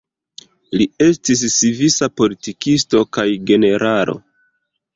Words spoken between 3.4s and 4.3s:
generalo.